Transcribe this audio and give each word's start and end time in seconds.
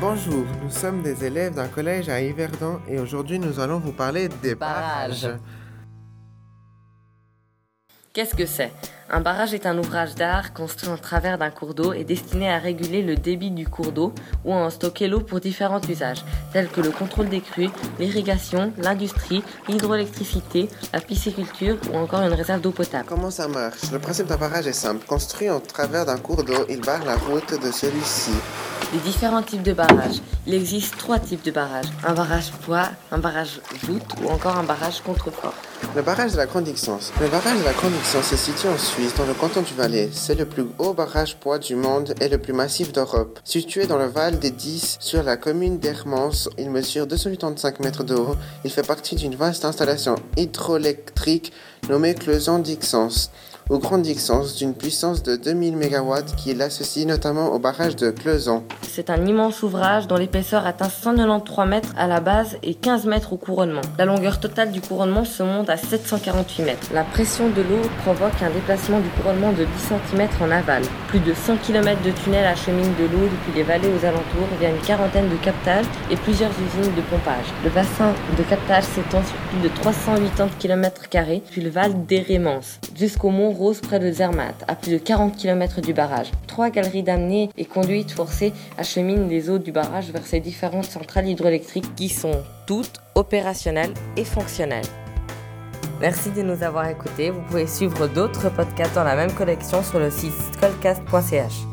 Bonjour, 0.00 0.44
nous 0.62 0.70
sommes 0.70 1.02
des 1.02 1.24
élèves 1.24 1.54
d'un 1.54 1.66
collège 1.66 2.08
à 2.08 2.20
Yverdon 2.20 2.78
et 2.88 3.00
aujourd'hui 3.00 3.40
nous 3.40 3.58
allons 3.58 3.80
vous 3.80 3.90
parler 3.90 4.28
des 4.28 4.54
Barrages. 4.54 5.22
barrages. 5.22 5.40
Qu'est-ce 8.12 8.36
que 8.36 8.46
c'est? 8.46 8.70
Un 9.10 9.20
barrage 9.20 9.54
est 9.54 9.66
un 9.66 9.76
ouvrage 9.76 10.14
d'art 10.14 10.52
construit 10.52 10.88
en 10.88 10.96
travers 10.96 11.36
d'un 11.36 11.50
cours 11.50 11.74
d'eau 11.74 11.92
et 11.92 12.04
destiné 12.04 12.48
à 12.48 12.58
réguler 12.58 13.02
le 13.02 13.16
débit 13.16 13.50
du 13.50 13.66
cours 13.66 13.90
d'eau 13.90 14.12
ou 14.44 14.52
à 14.52 14.56
en 14.58 14.70
stocker 14.70 15.08
l'eau 15.08 15.18
pour 15.18 15.40
différents 15.40 15.80
usages, 15.80 16.24
tels 16.52 16.68
que 16.68 16.80
le 16.80 16.92
contrôle 16.92 17.28
des 17.28 17.40
crues, 17.40 17.70
l'irrigation, 17.98 18.72
l'industrie, 18.78 19.42
l'hydroélectricité, 19.66 20.68
la 20.92 21.00
pisciculture 21.00 21.76
ou 21.92 21.96
encore 21.96 22.20
une 22.20 22.34
réserve 22.34 22.60
d'eau 22.60 22.70
potable. 22.70 23.06
Comment 23.08 23.32
ça 23.32 23.48
marche? 23.48 23.90
Le 23.90 23.98
principe 23.98 24.26
d'un 24.26 24.36
barrage 24.36 24.68
est 24.68 24.72
simple. 24.72 25.04
Construit 25.06 25.50
en 25.50 25.58
travers 25.58 26.06
d'un 26.06 26.18
cours 26.18 26.44
d'eau, 26.44 26.66
il 26.68 26.80
barre 26.82 27.04
la 27.04 27.16
route 27.16 27.60
de 27.60 27.72
celui-ci. 27.72 28.30
Les 28.94 29.00
différents 29.00 29.42
types 29.42 29.62
de 29.62 29.74
barrages. 29.74 30.22
Il 30.46 30.54
existe 30.54 30.96
trois 30.96 31.18
types 31.18 31.44
de 31.44 31.50
barrages. 31.50 31.88
Un 32.06 32.14
barrage 32.14 32.50
poids, 32.64 32.88
un 33.12 33.18
barrage 33.18 33.60
voûte 33.82 34.02
ou 34.24 34.30
encore 34.30 34.56
un 34.56 34.62
barrage 34.62 35.02
contrefort. 35.02 35.52
Le 35.94 36.00
barrage 36.00 36.32
de 36.32 36.38
la 36.38 36.46
Grande 36.46 36.68
Ixence. 36.68 37.12
Le 37.20 37.28
barrage 37.28 37.58
de 37.58 37.64
la 37.64 37.74
Grande 37.74 37.92
Ixence 37.92 38.28
se 38.28 38.36
situe 38.36 38.66
en 38.66 38.78
Suisse, 38.78 39.14
dans 39.14 39.26
le 39.26 39.34
canton 39.34 39.60
du 39.60 39.74
Valais. 39.74 40.08
C'est 40.10 40.34
le 40.34 40.46
plus 40.46 40.64
haut 40.78 40.94
barrage 40.94 41.36
poids 41.36 41.58
du 41.58 41.76
monde 41.76 42.14
et 42.22 42.28
le 42.28 42.38
plus 42.38 42.54
massif 42.54 42.90
d'Europe. 42.90 43.38
Situé 43.44 43.86
dans 43.86 43.98
le 43.98 44.06
Val 44.06 44.38
des 44.38 44.50
Dix, 44.50 44.96
sur 45.00 45.22
la 45.22 45.36
commune 45.36 45.78
d'Hermance, 45.78 46.48
il 46.56 46.70
mesure 46.70 47.06
285 47.06 47.80
mètres 47.80 48.04
de 48.04 48.14
haut. 48.14 48.36
Il 48.64 48.70
fait 48.70 48.86
partie 48.86 49.16
d'une 49.16 49.34
vaste 49.34 49.66
installation 49.66 50.14
hydroélectrique 50.38 51.52
nommée 51.90 52.14
Cleuson 52.14 52.58
d'Ixence, 52.58 53.30
ou 53.70 53.78
Grande 53.78 54.06
Ixence, 54.06 54.56
d'une 54.56 54.74
puissance 54.74 55.22
de 55.22 55.36
2000 55.36 55.76
MW 55.76 56.14
qui 56.36 56.54
l'associe 56.54 57.06
notamment 57.06 57.52
au 57.52 57.58
barrage 57.58 57.96
de 57.96 58.10
Cleuson. 58.10 58.62
C'est 58.82 59.10
un 59.10 59.26
immense 59.26 59.62
ouvrage 59.62 60.06
dont 60.06 60.16
l'épaisseur 60.16 60.66
atteint 60.66 60.88
193 60.88 61.68
mètres 61.68 61.94
à 61.96 62.06
la 62.06 62.20
base 62.20 62.56
et 62.62 62.74
15 62.74 63.06
mètres 63.06 63.32
au 63.32 63.36
couronnement. 63.36 63.82
La 63.98 64.04
longueur 64.04 64.40
totale 64.40 64.72
du 64.72 64.80
couronnement 64.80 65.24
se 65.24 65.42
monte 65.42 65.70
à 65.70 65.76
748 65.76 66.62
mètres. 66.62 66.88
La 66.92 67.04
pression 67.04 67.48
de 67.48 67.62
l'eau 67.62 67.82
provoque 68.02 68.42
un 68.42 68.50
déplacement 68.50 69.00
du 69.00 69.08
couronnement 69.10 69.52
de 69.52 69.64
10 69.64 69.68
cm 70.10 70.28
en 70.40 70.50
aval. 70.50 70.82
Plus 71.08 71.20
de 71.20 71.34
100 71.34 71.58
km 71.58 72.00
de 72.02 72.10
tunnels 72.10 72.46
acheminent 72.46 72.94
de 72.98 73.04
l'eau 73.04 73.28
depuis 73.28 73.56
les 73.56 73.62
vallées 73.62 73.88
aux 73.88 74.04
alentours 74.04 74.48
via 74.58 74.70
une 74.70 74.80
quarantaine 74.80 75.28
de 75.28 75.36
captages 75.36 75.86
et 76.10 76.16
plusieurs 76.16 76.50
usines 76.50 76.94
de 76.94 77.02
pompage. 77.02 77.46
Le 77.64 77.70
bassin 77.70 78.12
de 78.36 78.42
captage 78.42 78.84
s'étend 78.84 79.22
sur 79.22 79.36
plus 79.50 79.60
de 79.60 79.74
380 79.74 80.48
km 80.58 81.02
puis 81.50 81.60
le 81.60 81.70
val 81.70 82.06
d'Hérémence 82.06 82.78
jusqu'au 82.96 83.30
mont 83.30 83.52
Près 83.82 83.98
de 83.98 84.12
Zermatt, 84.12 84.54
à 84.68 84.76
plus 84.76 84.92
de 84.92 84.98
40 84.98 85.36
km 85.36 85.80
du 85.80 85.92
barrage. 85.92 86.30
Trois 86.46 86.70
galeries 86.70 87.02
d'amener 87.02 87.50
et 87.56 87.64
conduites 87.64 88.12
forcées 88.12 88.52
acheminent 88.76 89.26
les 89.26 89.50
eaux 89.50 89.58
du 89.58 89.72
barrage 89.72 90.10
vers 90.10 90.24
ces 90.24 90.38
différentes 90.38 90.84
centrales 90.84 91.26
hydroélectriques 91.26 91.92
qui 91.96 92.08
sont 92.08 92.42
toutes 92.66 93.00
opérationnelles 93.16 93.94
et 94.16 94.24
fonctionnelles. 94.24 94.86
Merci 96.00 96.30
de 96.30 96.42
nous 96.42 96.62
avoir 96.62 96.88
écoutés. 96.88 97.30
Vous 97.30 97.42
pouvez 97.42 97.66
suivre 97.66 98.06
d'autres 98.06 98.48
podcasts 98.48 98.94
dans 98.94 99.04
la 99.04 99.16
même 99.16 99.32
collection 99.32 99.82
sur 99.82 99.98
le 99.98 100.10
site 100.10 100.34
skullcast.ch. 100.54 101.67